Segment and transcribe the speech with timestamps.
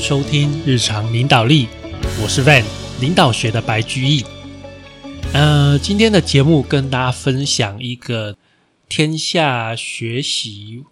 [0.00, 1.68] 收听日常领导力，
[2.22, 2.64] 我是 Van，
[3.02, 4.24] 领导学的白居易。
[5.34, 8.34] 呃，今天的节目跟大家分享一个
[8.88, 10.84] 天下学习，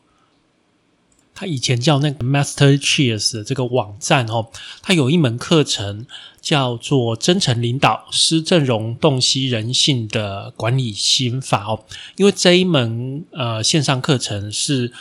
[1.35, 4.49] 他以前叫那个 Master Cheers 这个网站哦，
[4.83, 6.05] 它有一门课程
[6.43, 11.83] 叫做“真诚领导，施正荣，洞悉人性的管理心法”哦。
[12.17, 14.93] 因为这一门呃线上课程是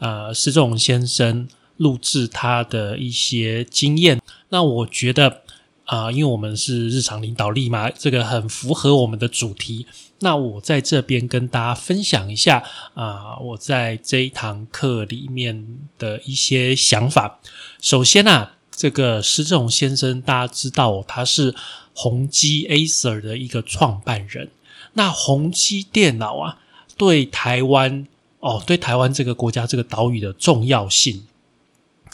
[0.00, 5.42] 呃施正荣先生录制他的一些经验，那我觉得。
[5.86, 9.86] 啊，因为我们是日常领导力嘛，这个很符合我们的主题。
[10.20, 12.64] 那我在这边跟大家分享一下
[12.94, 17.38] 啊，我在这一堂课里面的一些想法。
[17.82, 21.54] 首先啊，这个施正荣先生，大家知道他是
[21.92, 24.48] 宏基 Acer 的一个创办人。
[24.94, 26.60] 那宏基电脑啊，
[26.96, 28.06] 对台湾
[28.40, 31.26] 哦，对台湾这个国家这个岛屿的重要性，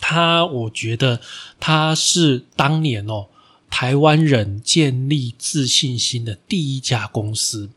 [0.01, 1.21] 他我觉得
[1.59, 3.27] 他是当年哦。
[3.73, 7.71] 台湾人建立自信心的第一家公司，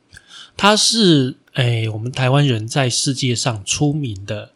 [0.57, 4.53] 它是诶，我们台湾人在世界上出名的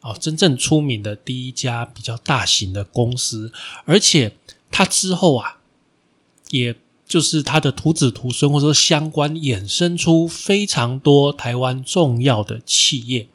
[0.00, 3.52] 哦，真正出名的第一家比较大型的公司，
[3.84, 4.32] 而且
[4.70, 5.58] 它之后啊，
[6.48, 6.74] 也
[7.06, 13.28] 就是它的徒子徒孙或者说相关衍生出非常多台湾重要的企业，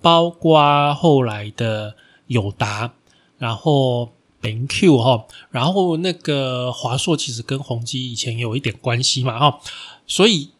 [0.00, 1.96] 包括后来的
[2.28, 2.94] 友达，
[3.38, 4.10] 然后。
[4.40, 9.60] 零 Q 哈，然后那个华硕其实跟宏基以前有一点关系嘛哈，
[10.06, 10.50] 所以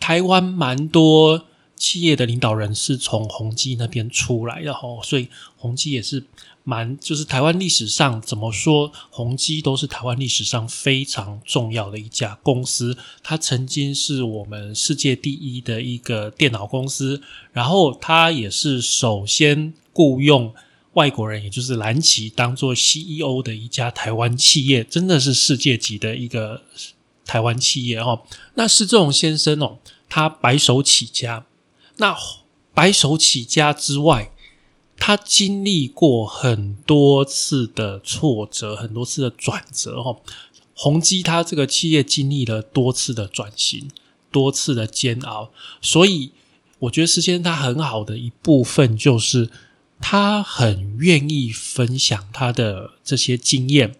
[0.00, 1.44] 台湾蛮多
[1.76, 6.24] 企业的领导人是从宏基那边出来的哈，所以宏基也是
[6.64, 17.20] 蛮就是台湾历史上怎么说，宏基都是台湾历史上非常重要的一家公司，它曾经是我们世界第一的一个电脑公司，
[17.52, 20.54] 然后它也是首先雇佣。
[20.96, 26.62] 外国人，也就是蓝旗，当做 CEO 的一家台湾企业，真的是世界级的一个
[27.26, 28.22] 台湾企业哦。
[28.54, 29.76] 那施正荣先生哦，
[30.08, 31.44] 他白手起家。
[31.98, 32.16] 那
[32.72, 34.32] 白手起家之外，
[34.96, 40.22] 他经历过很多次的挫折，很多次的转折哦。
[40.72, 43.90] 宏基他这个企业经历了多次的转型，
[44.30, 45.50] 多次的煎熬，
[45.82, 46.32] 所以
[46.78, 49.50] 我觉得施先生他很好的一部分就是。
[50.00, 53.94] 他很愿意分享他的这些经验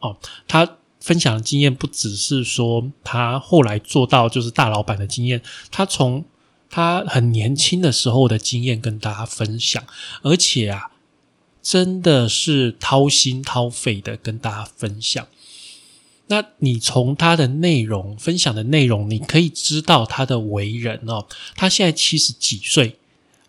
[0.00, 0.16] 哦，
[0.48, 6.24] 他分享的经验不只是说他后来做到就是大老板的经验，他从
[6.68, 9.84] 他很年轻的时候的经验跟大家分享，
[10.22, 10.90] 而且啊，
[11.62, 15.26] 真的是掏心掏肺的跟大家分享。
[16.28, 22.98] 那你从他的内容分享的内容，你可以知道他的为人哦，他现在七十几岁。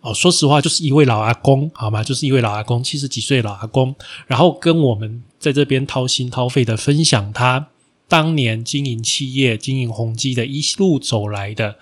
[0.00, 2.04] 哦，说实话，就是一位老阿公，好吗？
[2.04, 3.94] 就是一位老阿公，七十几岁老阿公，
[4.26, 7.68] 然后跟我们在这边掏心掏肺的分享他
[8.06, 11.76] 当年经营企业、经营宏基的一路走来的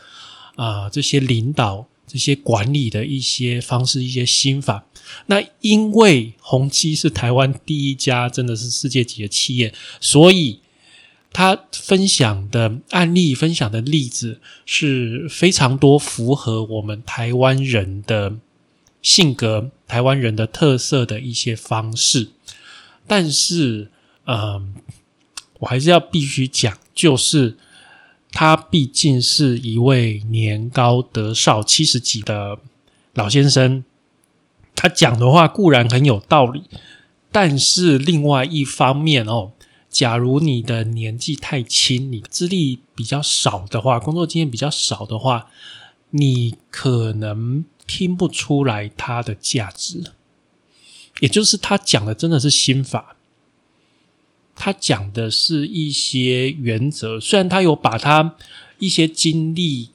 [0.56, 4.86] 啊，这些领导、这些管理的一些方式、一些心法。
[5.26, 10.60] 那因为宏基是台湾第一家，真的是世界级的企业，所以。
[11.36, 18.36] 他分享的案例、分享的例子是非常多符合我们台湾人的
[19.02, 22.30] 性格、台湾人的特色的一些方式。
[23.06, 23.90] 但是，
[24.24, 24.76] 嗯，
[25.58, 27.58] 我还是要必须讲，就是
[28.32, 32.56] 他毕竟是一位年高德少、七十几的
[33.12, 33.84] 老先生，
[34.74, 36.62] 他讲的话固然很有道理，
[37.30, 39.52] 但是另外一方面哦。
[39.88, 45.48] 假如你的年纪太轻，你资历比较少的话，工作经验比较少的话，
[46.10, 50.12] 你可能听不出来它的价值。
[51.20, 53.16] 也就是他讲的真的是心法，
[54.54, 58.36] 他讲的是一些原则，虽然他有把他
[58.78, 59.90] 一些经历。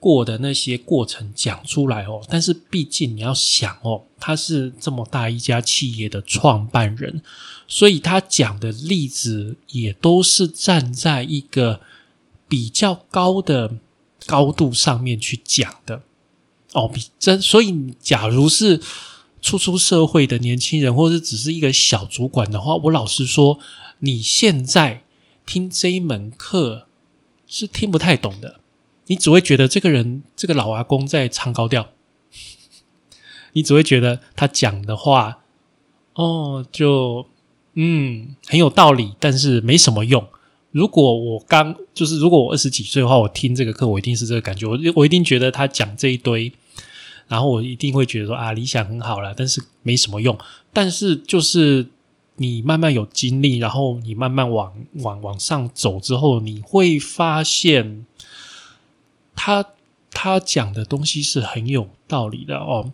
[0.00, 7.20] 过的那些过程讲出来哦，但是毕竟你要想哦，他是这么大一家企业的创办人，
[7.68, 11.82] 所以他讲的例子也都是站在一个
[12.48, 13.74] 比较高的
[14.24, 16.02] 高度上面去讲的
[16.72, 16.88] 哦。
[16.88, 18.80] 比真，所以假如是
[19.42, 23.58] 初出社会的年轻人，或者只是一个小主管的话，我老实说，
[23.98, 25.04] 你现在
[25.44, 26.86] 听这一门课
[27.46, 28.60] 是听不太懂的。
[29.10, 31.88] 你只会觉得这个人这个老阿公在唱高调，
[33.54, 35.40] 你只会觉得他讲的话，
[36.14, 37.26] 哦，就
[37.74, 40.24] 嗯很有道理，但是没什么用。
[40.70, 46.52] 如果我刚就是如果我二十几岁的话，我听这个课，我一定是这个感觉，我我一定觉得他讲这一堆，
[47.26, 50.38] 然后我一定会觉得说啊，理想很好了，但是没什么用。
[50.72, 51.88] 但是就是
[52.36, 54.72] 你慢慢有经历，然后你慢慢往
[55.02, 58.06] 往往上走之后，你会发现
[59.34, 59.64] 他
[60.10, 62.92] 他讲的东西是很有道理的哦。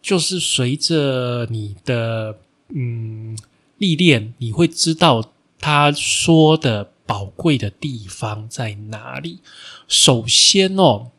[0.00, 2.38] 就是随着你的
[2.70, 3.38] 嗯
[3.78, 9.38] 历练，你会知道他说的宝贵的地方在哪里。
[9.86, 11.12] 首先哦，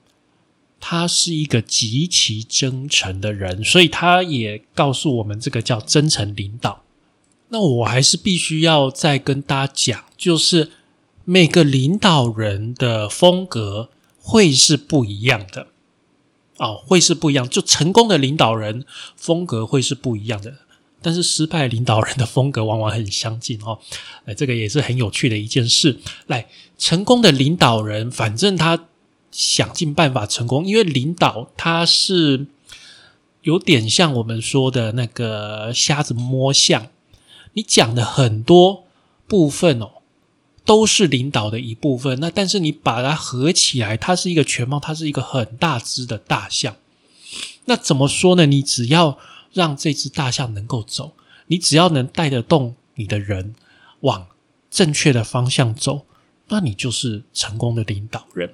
[0.81, 6.83] 他是一个极其真诚的人，所以他也告诉我们这个叫真诚领导。
[7.50, 10.71] 那我还是必须要再跟大家讲，就是
[11.25, 13.90] 每个领导人的风格
[14.20, 15.68] 会是不一样的。
[16.58, 17.50] 哦，会是不一样。
[17.50, 18.86] 就成功的领导人
[19.16, 20.54] 风格会是不一样的，
[21.02, 23.80] 但是失败领导人的风格往往很相近哦。
[24.25, 26.00] 哎，这个也是很有趣的一件事。
[26.28, 26.48] 来，
[26.78, 28.86] 成功的领导人，反正他
[29.31, 32.46] 想尽办法成功，因为领导他是
[33.42, 36.90] 有点像我们说的那个瞎子摸象，
[37.54, 38.84] 你讲的很多
[39.28, 40.03] 部分哦。
[40.65, 46.77] 都是领导的一部分，那但是你把它合起来，它是一个全貌，它是一个很大只的大象。
[47.65, 48.45] 那怎么说呢？
[48.45, 49.18] 你只要
[49.51, 51.13] 让这只大象能够走，
[51.48, 53.56] 你只要能带得动你的人
[54.01, 54.27] 往
[54.71, 56.06] 正确的方向走，
[56.48, 58.54] 那你就是成功的领导人。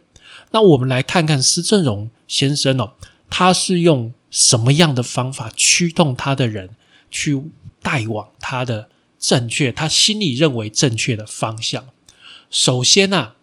[0.52, 2.94] 那我们来看看施正荣先生哦，
[3.30, 6.72] 他是用什么样的方法驱动他的人
[7.12, 7.42] 去
[7.82, 8.90] 带往他的
[9.20, 11.88] 正确，他心里认为正确的方向。
[12.50, 13.34] 首先呐，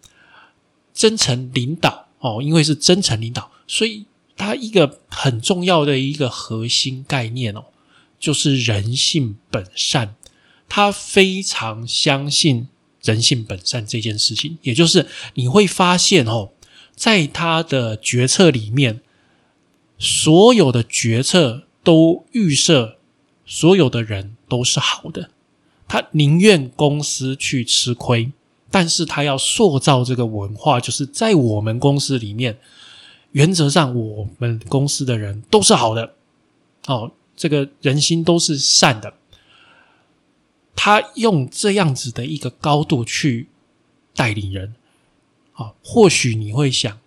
[0.93, 4.05] 真诚领导哦，因为是真诚领导，所以
[4.35, 7.65] 他一个很重要的一个核心概念哦，
[8.19, 10.15] 就是人性本善。
[10.69, 12.67] 他非常相信
[13.01, 16.51] 人性本善这件事情，也就是你会发现哦，
[16.93, 18.99] 在他的决策里面，
[19.97, 22.97] 所有的决策都预设
[23.45, 25.29] 所有的人都是好的，
[25.87, 28.33] 他宁愿公司去吃亏。
[28.69, 32.59] 但是他要塑造这个文化，就是在我们公司里面，
[33.31, 36.15] 原则上我们公司的人都是好的，
[36.87, 39.13] 哦，这个人心都是善的。
[40.75, 43.49] 他用这样子的一个高度去
[44.13, 44.75] 带领人，
[45.53, 46.99] 啊，或许你会想，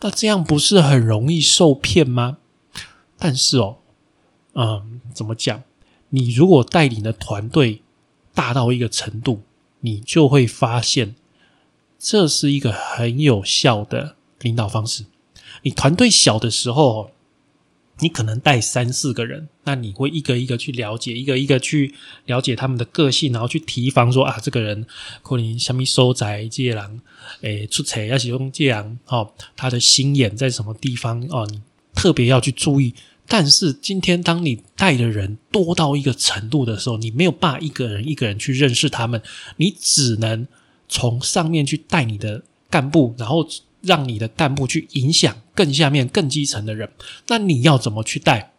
[0.00, 2.38] 那这样不是很容易受骗吗？
[3.16, 3.76] 但是哦，
[4.54, 5.62] 嗯，怎么讲？
[6.08, 7.82] 你如果带领的团队
[8.34, 9.42] 大到一个程度。
[9.80, 11.14] 你就会发现，
[11.98, 15.04] 这是一个很有效的领导方式。
[15.62, 17.10] 你团队小的时候，
[17.98, 21.94] 你可能带三四个人，那你会一个一个去了解，一个一个去
[22.24, 24.86] 了解他们的个性，然后去提防说啊，这个人
[25.22, 27.00] 可能什么收窄借狼，
[27.42, 31.60] 诶，出彩要使用借狼哦，他的心眼在什么地方哦，你
[31.94, 32.94] 特别要去注意。
[33.32, 39.22] 但是今天，当你带的人多到一个程度的时候，你没有办法一个人一个人去认识他们，
[39.56, 40.48] 你只能
[40.88, 43.46] 从上面去带你的干部，然后
[43.82, 46.90] 让你的干部去影响更下面、更基层的人。
[47.28, 48.50] 那你要怎么去带？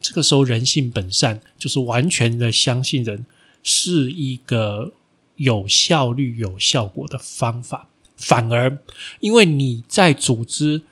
[0.00, 3.24] 这个时候，人性本善，就是完全的相信人
[3.62, 4.92] 是一个
[5.36, 7.88] 有效率、有效果的方法。
[8.16, 8.76] 反而，
[9.20, 10.82] 因为你在组织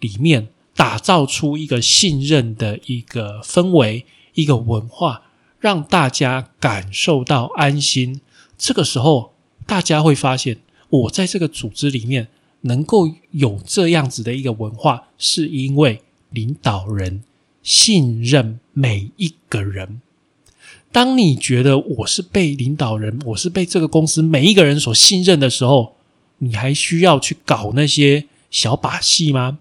[0.00, 0.48] 里面。
[0.78, 5.22] 打造出一个信任的一个氛围，一个文化，
[5.58, 8.20] 让大家感受到安心。
[8.56, 9.34] 这个时候，
[9.66, 10.58] 大家会发现，
[10.88, 12.28] 我在这个组织里面
[12.60, 17.24] 能够有这样子的一个文化，是因为领导人
[17.64, 20.00] 信任每一个人。
[20.92, 25.96] 当你觉得我是被领导人，我是被这个公司每一个人所信任的时候，
[26.38, 29.58] 你还需要去搞那些小把戏吗？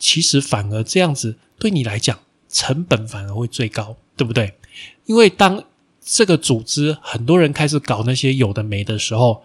[0.00, 4.54] 其实反而这样子对你来讲，成本反而会最高，对不对？
[5.04, 5.62] 因为当
[6.00, 9.44] 这个组织很多人开始搞那些有的没的时候，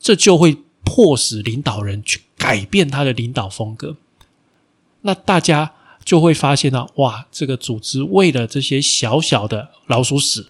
[0.00, 3.96] 这就会迫使领导人去改变他的领导风格。
[5.02, 5.72] 那大家
[6.04, 10.46] 就会发现到，哇，这个组织为了这些小小的老鼠屎，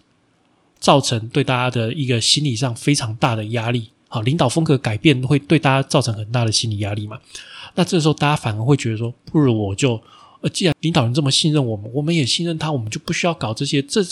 [0.79, 3.91] 造成对大家的一个心理上非常大的压力。
[4.09, 7.19] 好，领导风格改变会对大家造成很大的心理压力嘛？
[7.75, 10.01] 那这时候，大家反而会觉得说，不如我就，
[10.43, 13.81] 呃，既然领导人这么信任我们，我们也信任他，我们就不需要搞这些。
[13.81, 14.05] 这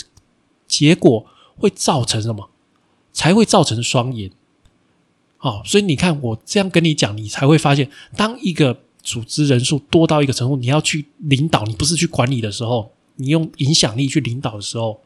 [0.67, 1.25] 结果
[1.57, 2.49] 会造成什么？
[3.13, 4.31] 才会造成双赢。
[5.37, 15.01] 好，所以你看，我这样跟你讲，你才会发现，当一个组织人数多到一个程度，你要去领导，你不是去管理的时候，你用影响力去领导的时候，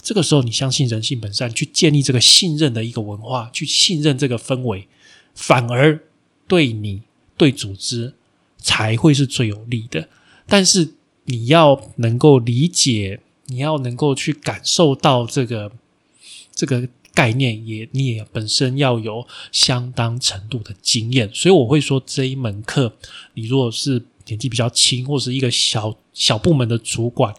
[0.00, 4.86] 这个时候你相信人性本善，去建立这个信任的一个文化，去信任这个氛围，
[5.34, 6.00] 反而
[6.48, 7.02] 对你。
[7.40, 8.12] 对组织
[8.58, 10.10] 才会是最有利的，
[10.46, 10.92] 但是
[11.24, 15.72] 你要能够理解你要能够去感受到这个
[16.52, 21.30] 这个概念，也你也本身要有相当程度的经验。
[21.32, 22.94] 所以我会说，这一门课，
[23.32, 27.34] 你如果是年纪比较轻，或是一个小小部门的主管，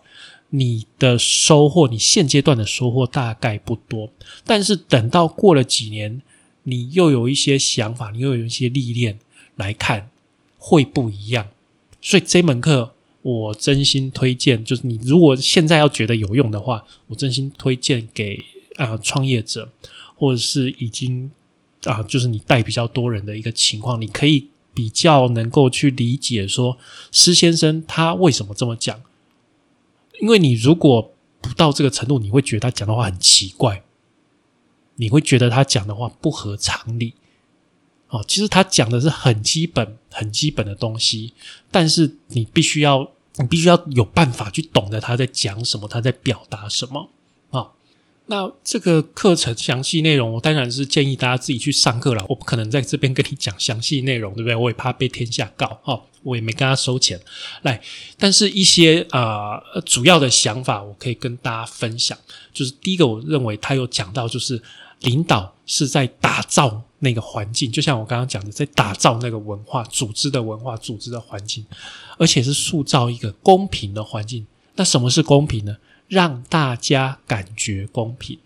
[0.50, 4.10] 你的收获，你现阶段的收获大概不多。
[4.44, 6.24] 但是等到过了几年，
[6.64, 9.20] 你又有一些想法，你又有一些历练
[9.62, 10.10] 来看，
[10.58, 11.48] 会不一样。
[12.02, 12.94] 所以这门课。
[13.24, 18.44] 我真心推荐，就是你如果现在要觉得有用的话，我真心推荐给
[18.78, 19.70] 啊创业者，
[20.16, 21.30] 或者是已经
[21.84, 26.80] 啊，就是你带比较多人的一个情况，你可以比较能够去理解说
[27.12, 29.00] 施先生他为什么这么讲。
[30.20, 33.84] 因为你如果不到这个程度，你会觉得他讲的话很奇怪，
[34.96, 37.14] 你会觉得他讲的话不合常理。
[38.12, 41.34] 哦，其实他讲的是很基本、很基本的东西，
[41.72, 47.10] 但是你必须要，你必须要有办法去懂得他在讲什么，他在表达什么
[47.52, 47.72] 啊。
[48.26, 52.26] 那这个课程详细内容，我当然是建议大家自己去上课了。
[52.28, 54.56] 我不可能在这边跟你讲详细内容，对不对？
[54.58, 57.18] 我也怕被天下告，哈，我也没跟他收钱。
[57.62, 57.82] 来，
[58.18, 62.18] 但是一些啊主要的想法，我可以跟大家分享。
[62.54, 64.62] 就是第一个，我认为他有讲到，就是
[65.00, 66.84] 领导是在打造。
[67.04, 71.66] 那个环境，就像我刚刚讲的，在打造那个文化、组织的文化、组织的环境，
[72.18, 74.46] 而且是塑造一个公平的环境。
[74.76, 75.78] 那什么是公平呢？
[76.08, 78.38] 让大家感觉公平，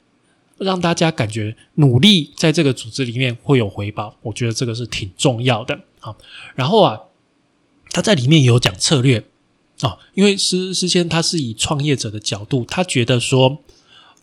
[0.57, 4.15] 让大家感觉努力在这个组织里面会有回报。
[4.21, 5.79] 我觉得这个是挺重要的。
[5.99, 6.15] 好，
[6.55, 7.01] 然后啊，
[7.89, 9.25] 他在里面有讲策略
[9.81, 13.57] 啊，因为施施先他是以创业者的角度，他觉得说，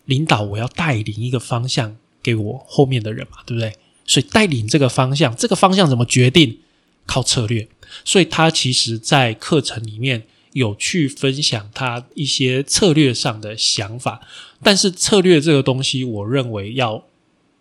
[0.05, 3.75] 领导我要带领一个方向给我后面的人嘛，对不对？
[4.05, 6.59] 所以带领这个方向，这个方向怎么决定？
[7.05, 7.67] 靠策略。
[8.05, 14.21] 所以他其实，在课程里面有去分享他一些策略上的想法。
[14.63, 17.03] 但是策略这个东西，我认为要，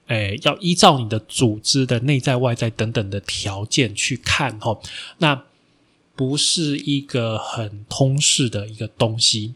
[0.06, 4.78] 诶，要依照你的组织的内在、外在等等的条件去看，哈，
[5.18, 5.44] 那
[6.14, 9.54] 不是一个很通式的一个东西。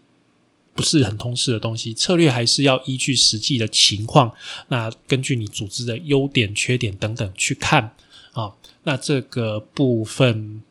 [0.76, 4.30] 不是很通适的东西，策略还是要依据实际的情况，
[4.68, 7.97] 那根据你组织的优点、缺点等等去看
[8.35, 8.52] 啊。
[8.85, 10.62] 那这个部分，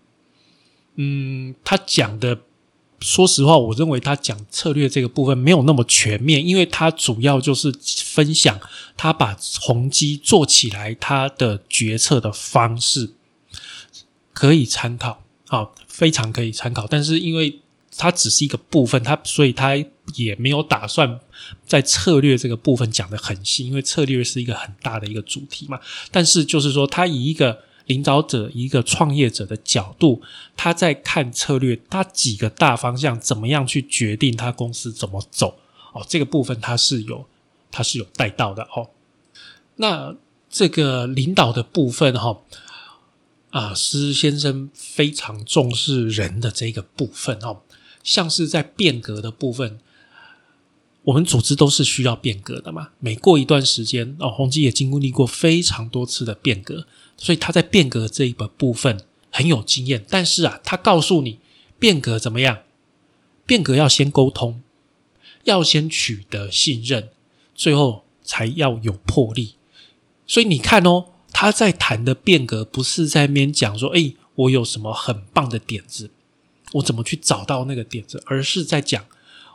[0.96, 2.40] 嗯，他讲的，
[3.02, 7.74] 说实话，我认为他讲策略这个部分没有那么全面，因为他主要就是
[8.06, 8.58] 分享
[8.96, 13.12] 他把宏基做起来，他的决策的方式
[14.32, 16.88] 可以参考，好，非常可以参考。
[16.88, 17.60] 但是因为
[17.98, 19.78] 它只是一个部分，它所以它
[20.14, 21.20] 也没有打算
[21.66, 25.80] 在策略这个部分讲的很细，因为策略是一个很大的一个主题嘛。
[26.12, 30.22] 但是就是说，他以一个领导者、一个创业者的角度，
[30.56, 35.58] 他在看策略，他几个大方向怎么样去决定他公司怎么走
[35.94, 37.26] 哦，这个部分他是有
[37.72, 38.90] 他是有带到的哦。
[39.78, 40.16] 那
[40.50, 42.40] 这个领导的部分哈
[43.50, 47.62] 啊，施先生非常重视人的这个部分哦。
[48.04, 49.80] 像是在变革的部分，
[51.06, 52.90] 我们组织都是需要变革的嘛。
[53.00, 56.86] 每过一段时间，哦，宏基也经历过非常多次的变革，
[57.16, 59.00] 所以他在变革这一个部分
[59.32, 60.04] 很有经验。
[60.10, 61.40] 但是啊，他告诉你
[61.80, 62.60] 变革怎么样？
[63.46, 64.62] 变革要先沟通，
[65.44, 67.10] 要先取得信任，
[67.54, 69.56] 最后才要有魄力。
[70.26, 76.10] 所以你看哦，他在谈的变革不是在边讲说，哎，我有什么很棒的点子。
[76.74, 78.24] 我怎么去找到那个点子？
[78.26, 79.06] 而是在讲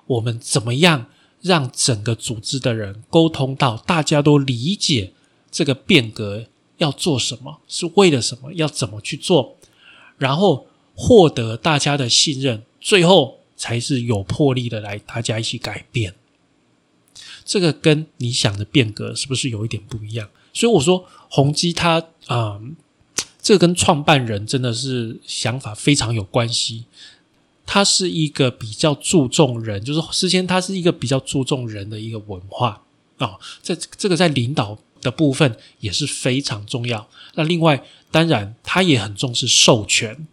[0.06, 1.06] 我们怎么样
[1.40, 5.12] 让整个组织的人沟通到，大家都理解
[5.50, 6.46] 这个变革
[6.78, 9.56] 要做什么，是为了什么，要怎么去做，
[10.18, 16.14] 然后获得大家的信任，最后才是有魄力的来大家一起改变。
[17.44, 20.28] 这个跟你想的变革是不是有一点不一样？
[20.52, 22.60] 所以我说宏基他啊。
[23.42, 26.84] 这跟创办人真的是想法非常有关系。
[27.72, 32.82] 他是一个比较注重人，就是事先他是一个比较注重人的一个文化
[33.18, 33.38] 啊。
[33.62, 37.08] 在这个在领导的部分也是非常重要。
[37.36, 40.26] 那另外，当然他也很重视授权。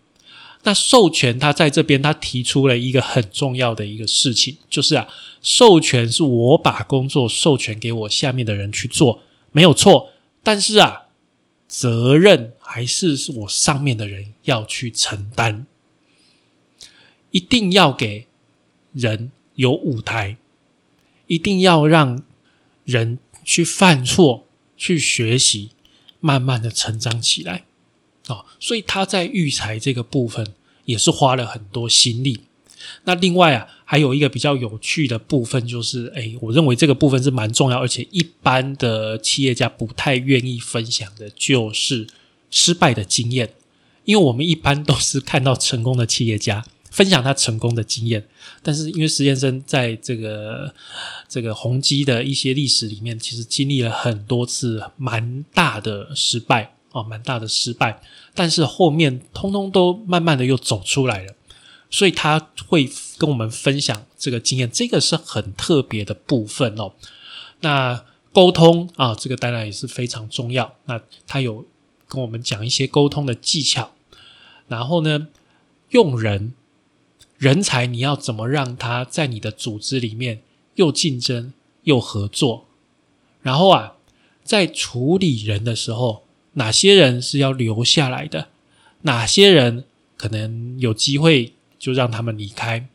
[0.64, 5.08] 那授权他在这边他提出了一个很重要的一个事情，就是啊，
[5.44, 10.10] 授权是我把工作授权给我下面的人去做，没有错。
[10.42, 11.04] 但是啊。
[11.70, 15.68] 责任还是是我上面的人要去承担，
[17.32, 18.28] 一定要给
[18.94, 20.38] 人有舞台，
[21.28, 22.24] 一定要让
[22.86, 25.72] 人去犯错、去学习，
[26.20, 27.66] 慢慢的成长起来。
[28.28, 30.54] 哦，所以他在育才这个部分
[30.86, 32.42] 也是花了很多心力。
[33.06, 42.08] 那另外啊，还有一个比较有趣的部分，就是哎，我认为这个部分是蛮重要，而且一般的企业家不太愿意分享的，就是
[42.52, 43.54] 失败的经验。
[44.06, 48.26] 因为我们一般都是看到成功的企业家分享他成功的经验，
[48.64, 50.74] 但是因为实验生在这个
[51.28, 58.02] 这个宏基的一些历史里面，其实经历了很多次蛮大的失败哦，蛮大的失败，
[58.34, 61.34] 但是后面通通都慢慢的又走出来了。
[61.90, 66.92] 所以他会跟我们分享这个经验，这个是很特别的部分哦。
[67.62, 68.04] 那
[68.34, 70.76] 沟通啊，这个当然也是非常重要。
[70.86, 71.66] 那他有
[72.08, 73.94] 跟我们讲一些沟通的技巧，
[74.68, 75.30] 然后呢，
[75.92, 76.54] 用人
[77.38, 80.42] 人才你要怎么让他在你的组织里面
[80.76, 81.54] 又竞争
[81.84, 82.66] 又合作？
[83.42, 83.94] 然后啊，
[84.44, 88.50] 在处理人的时候，哪些人是要留下来的？
[89.02, 89.86] 哪些人
[90.18, 91.54] 可能有机会？
[91.80, 92.90] 就让他们离开。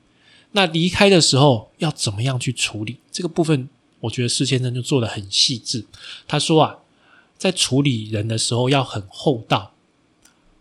[0.51, 3.69] 那离开的时候要怎么样去处理这个部分？
[4.01, 5.87] 我觉得施先生就做的很细致。
[6.27, 6.79] 他说啊，
[7.39, 9.73] 在处理人的时候要很厚道，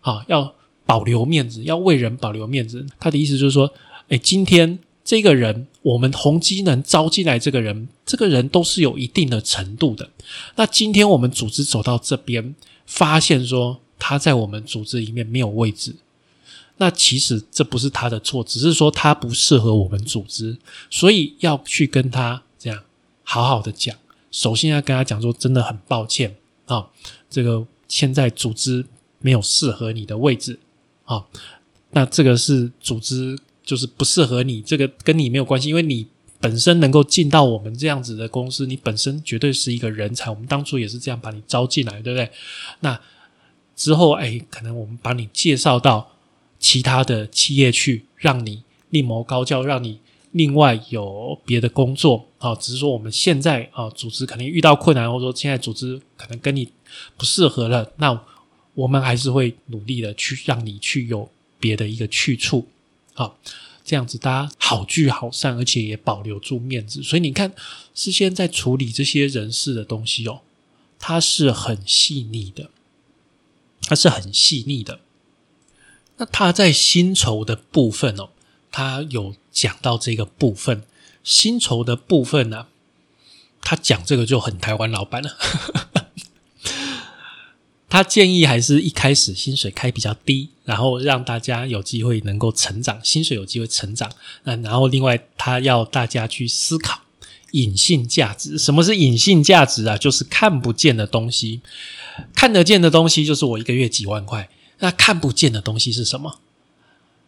[0.01, 0.53] 啊，要
[0.85, 2.85] 保留面子，要为人保留面子。
[2.99, 3.71] 他的意思就是说，
[4.09, 10.09] 哎，今天这个人，我们宏基能招进来这个人，这个人都是有一定的程度的。
[10.55, 15.95] 那今天我们组织走到这边，发现说他在我们组织里面没有位置。
[16.77, 20.57] 那其实这不是他的错，只是说他不适合我们组织，
[20.89, 22.83] 所以要去跟他这样
[23.23, 23.95] 好好的讲。
[24.31, 26.35] 首先要跟他讲说，真的很抱歉
[26.65, 26.87] 啊，
[27.29, 28.83] 这个现在组织
[29.19, 30.57] 没有适合你的位置
[31.05, 31.25] 啊。
[31.91, 36.07] 那这个是组织就是不适合你，这个跟你没有关系，因为你
[36.39, 40.29] 本身能够进到我们这样子的公司，你本身绝对是一个人才。
[40.29, 42.31] 我们当初也是这样把你招进来，对不对？
[42.79, 42.99] 那
[43.75, 46.09] 之后哎，可能我们把你介绍到。
[46.63, 56.69] 其他的企业去让你另谋高教，让你另外有别的工作啊，只是说我们现在啊，组织可能遇到困难，或者说现在组织可能跟你
[57.17, 58.13] 不适合了，那
[58.73, 61.29] 我们还是会努力的去让你去有
[61.59, 62.67] 别的一个去处，
[63.13, 63.37] 好，
[63.83, 67.03] 这样子大家好聚好散，而且也保留住面子。
[67.03, 67.53] 所以你看，
[67.93, 70.41] 事先在处理这些人事的东西哦，
[70.97, 72.69] 它是很细腻的，
[73.83, 75.01] 它是很细腻的。
[76.17, 78.29] 那他在薪酬的部分哦，
[78.71, 80.83] 他有讲到这个部分，
[81.23, 82.67] 薪酬的部分呢，
[83.59, 85.35] 他讲这个就很台湾老板了。
[87.91, 94.09] 他建议还是一开始薪水开比较低，然后让大家有机会能够成长，薪水有机会成长。
[94.45, 97.01] 那然后另外他要大家去思考
[97.51, 99.97] 隐性价值，什么是隐性价值啊？
[99.97, 101.59] 就是看不见的东西，
[102.33, 104.49] 看得见的东西就是我一个月几万块。
[104.79, 106.39] 那看不见的东西是什么？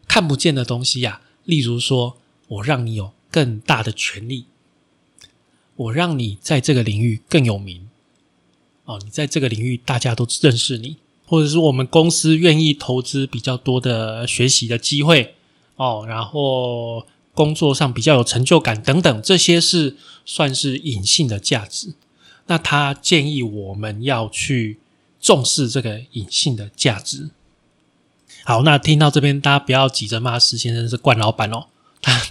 [0.08, 2.15] 看不见的东西呀，例如说，
[2.47, 4.45] 我让你有更大的权利，
[5.76, 7.83] 我让你在这个领域更有名，
[8.86, 15.36] 哦，你在这个领域大家都认识你，或者是我们公司愿意投资比较多的学习的机会，
[15.76, 21.93] 哦，然后工作上比较有成就感等等，这些是算是隐性的价值。
[22.48, 24.80] 那他建议我们要去
[25.22, 27.30] 重视这个隐性的价值。
[28.43, 31.67] 好，那听到这边，大家不要急着骂施先生是惯老板哦。
[32.02, 32.22] 他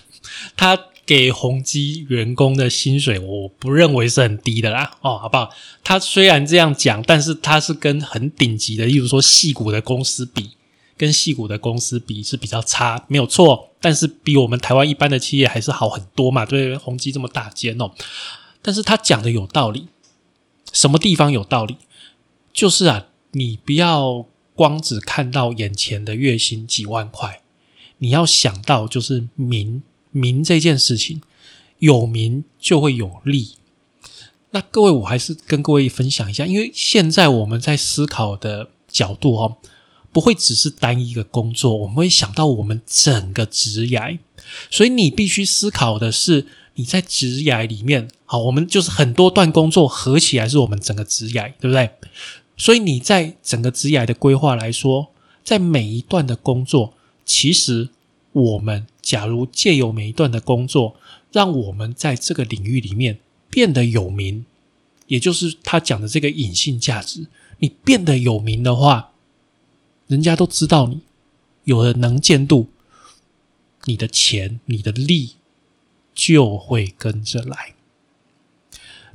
[0.54, 4.98] 他给宏基员工的薪水，我不认为是很低的啦。
[5.00, 5.50] 哦，好不好？
[5.82, 10.50] 他虽然这样讲，但是他是跟很顶级的，例如说细股的公司比，
[10.96, 13.70] 跟细股的公司比是比较差，没有错。
[13.80, 16.46] 但是比我们台湾一般的企业还是好很多嘛。
[16.46, 17.90] 对，宏基这么大间哦。
[18.62, 19.88] 但是他讲的有道理，
[20.72, 21.76] 什么地方有道理？
[22.52, 24.26] 就是啊，你不要。
[24.54, 27.40] 光只看到眼前的月薪几万块，
[27.98, 29.82] 你要想到就是名
[30.12, 31.20] 名这件事情，
[31.81, 33.57] 有名就会有利。
[34.53, 39.57] 那各位，我还是跟各位分享一下，因为现在我们在思考的角度哦，
[40.12, 44.18] 不会只是单一个工作，我们会想到我们整个职涯，
[44.70, 51.90] 所以你必须思考的是你在职涯里面，好，我们就是很多段工作合起来是我们整个职涯，对不对？
[52.59, 55.09] 所以你在整个职业的规划来说，
[55.42, 56.92] 在每一段的工作，
[57.25, 57.88] 其实
[58.33, 60.96] 我们假如借由每一段的工作，
[61.30, 63.18] 让我们在这个领域里面
[63.50, 64.46] 变得有名，
[65.08, 67.26] 也就是他讲的这个隐性价值，
[67.58, 69.10] 你变得有名的话，
[70.06, 71.00] 人家都知道你
[71.64, 72.68] 有了能见度，
[73.84, 75.32] 你的钱、你的利
[76.14, 77.74] 就会跟着来。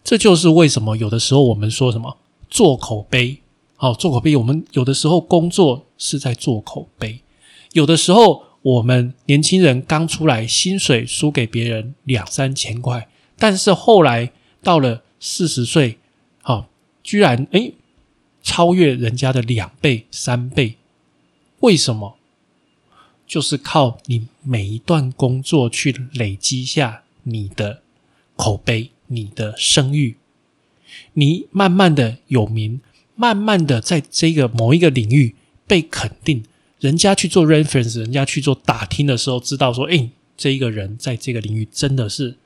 [0.03, 2.17] 这就是为什么有的时候我们说什么。
[2.49, 3.41] 做口碑，
[3.75, 4.33] 好做口碑。
[4.37, 7.19] 我们有的时候工作是在做口碑，
[7.73, 15.99] 有的时候我们年轻人刚出来，薪水输给别人两三千块，但是后来到了四十岁，
[16.41, 16.67] 好，
[17.01, 17.75] 居然诶
[18.43, 20.75] 超越人家的两倍、三倍，
[21.61, 22.17] 为什么？
[23.25, 27.81] 就是靠你每一段工作去累积下你的
[28.35, 30.17] 口碑、你的声誉，
[31.13, 32.81] 你慢慢的有名，
[33.15, 36.43] 慢慢的在这个某一个领域被肯定。
[36.79, 42.37] 人家去做 reference，人家去做打听的时候，知道说，哎，这一个人在这个领域真的是，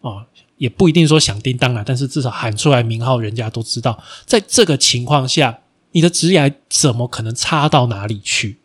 [0.00, 0.24] 哦，
[0.58, 4.00] 也不一定说响叮当啊，但是至少喊出来名号，人家都知道。
[4.24, 5.58] 在这个情况下，
[5.90, 8.58] 你的职业怎么可能差到哪里去？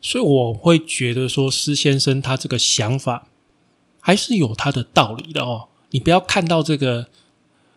[0.00, 3.28] 所以我会觉得说，施先生他这个想法
[4.00, 5.68] 还是有他的道理的哦。
[5.90, 7.06] 你不要看到这个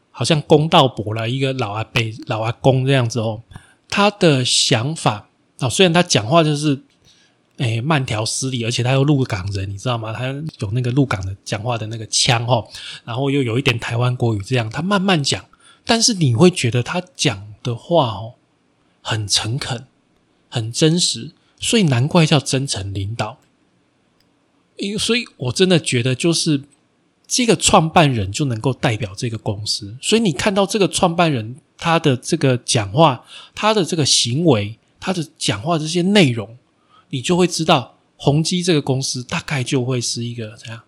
[0.09, 3.43] 好像公道伯了一个老阿伯、老阿公这样子哦，
[3.87, 5.29] 他的想法。
[5.63, 6.77] 啊，虽然他讲话就是，
[7.57, 10.11] 哎，慢条斯理，而且他又鹿港人，你知道吗？
[10.11, 10.25] 他
[10.59, 12.65] 有那个鹿港的讲话的那个腔哈，
[13.05, 15.45] 然后又有一点台湾国语，这样他慢慢讲，
[15.85, 18.33] 但是你会觉得他讲的话哦，
[19.01, 19.85] 很诚恳，
[20.49, 23.37] 很真实，所以难怪叫真诚领导。
[24.77, 26.63] 因所以我真的觉得，就是
[27.27, 33.23] 这个创办人就能够代表这个公司，所以你看到这个创办人他的这个讲话，
[33.53, 34.79] 他的这个行为。
[35.03, 36.57] 他的讲话这些内容，
[37.09, 40.81] 你就会知道宏基这个公司大概就会是一个怎样，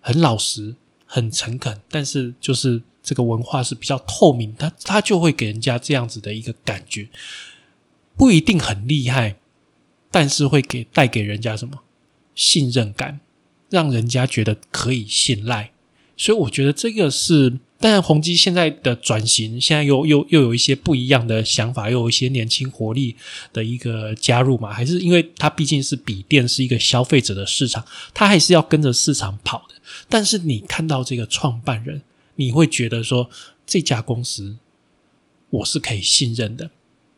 [0.00, 0.74] 很老实、
[1.06, 7.08] 很诚恳，但是就是这个文化是比较透明，他他就会给人家这样子的一个感觉，
[8.16, 9.36] 不一定很厉害，
[10.10, 11.84] 但是会给带给人家什么
[12.34, 13.20] 信任感，
[13.70, 15.70] 让人家觉得可以信赖，
[16.16, 17.60] 所以我觉得这个是。
[17.84, 23.14] 当然，宏基现在的转型，现在又又又有一些不一样的想法，又有一些年轻活力
[23.52, 24.72] 的一个加入嘛？
[24.72, 29.74] 还是因为它毕竟是笔电是一个消费者的市场，它还是要跟着市场跑的。
[30.08, 32.00] 但是你看到这个创办人，
[32.36, 33.28] 你会觉得说
[33.66, 34.56] 这家公司
[35.50, 36.70] 我是可以信任的，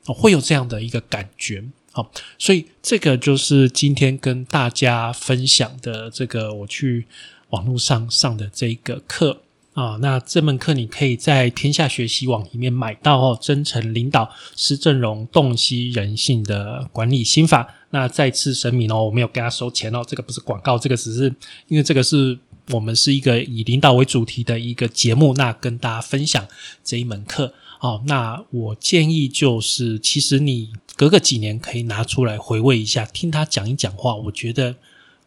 [0.07, 1.63] 会有这样的一个感觉。
[1.93, 7.07] 好，所以这个就是今天跟大家分享的这个我去
[7.51, 9.43] 网络上上的这个课。
[9.77, 13.39] 啊，那这门课你可以在天下学习网里面买到哦。
[13.39, 17.75] 真诚领导施正荣洞悉人性的管理心法。
[17.91, 21.25] 那再次声明哦，我没有给他收钱哦，这个不是广告，这个只是
[21.69, 22.39] 因为这个是
[22.71, 26.49] 我们是一个以领导为主题的一个节目，那跟大家分享
[26.83, 27.53] 这一门课。
[27.81, 34.77] 哦，那我建议就是，其实你隔个几年可以拿出来回味一下，听他讲一讲话，我觉得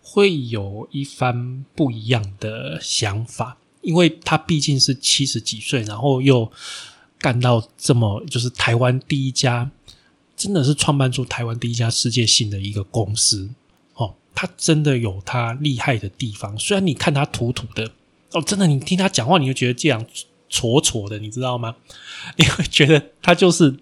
[0.02, 3.58] 会有一番不一样的想法。
[3.89, 6.52] 因为他毕竟是七十几岁，然后又
[7.17, 9.71] 干到这么，就是台湾第一家，
[10.38, 13.49] 真的是创办出台湾第一家世界性的一个公司
[13.95, 14.13] 哦。
[14.36, 17.91] 他真的有他厉害的地方，虽然你看他土土的
[18.34, 20.06] 哦，真的你听他讲话，你就觉得这样
[20.47, 21.75] 挫挫的，你知道吗？
[22.38, 23.75] 你会觉得他就是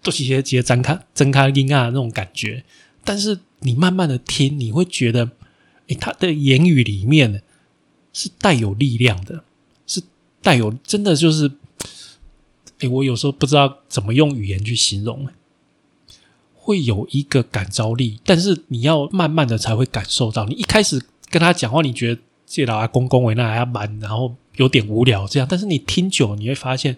[0.00, 2.62] 都直接直接张开睁开眼啊那种感觉。
[3.02, 5.28] 但是你慢慢的听，你会觉得，
[5.88, 7.42] 诶，他的言语里面。
[8.14, 9.44] 是带有力量的，
[9.86, 10.02] 是
[10.40, 11.50] 带有真的就是，
[12.78, 15.28] 哎，我有时候不知道怎么用语言去形容，
[16.54, 20.46] 会有一个感召力，但是你要慢慢的才会感受到。
[20.46, 26.96] 你一开始跟他讲话，你觉得这老阿公公为那还要慢，然后有点无聊这样，但是你听久，你会发现，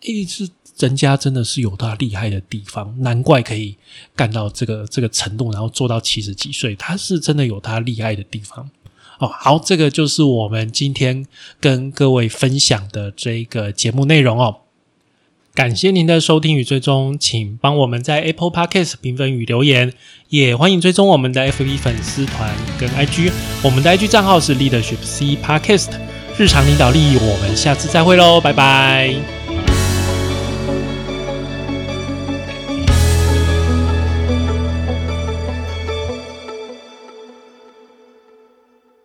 [0.00, 0.48] 一是
[0.78, 3.76] 人家真的是有他厉害的地方，难怪可以
[4.14, 8.70] 干到这个这个程度，然后做到七十几岁，他是真的有他厉害的地方。
[9.18, 11.26] 哦，好，这个就是我们今天
[11.60, 14.56] 跟各位分享的这个节目内容哦。
[15.54, 19.94] 感谢您的收听与追踪，请帮我们在 Apple Podcast 评分与留言，
[20.28, 23.32] 也欢迎追踪我们的 FB 粉丝团跟 IG。
[23.64, 25.92] 我们的 IG 账号是 Leadership C Podcast，
[26.36, 27.16] 日常领导力。
[27.16, 29.45] 我们下次再会喽，拜拜。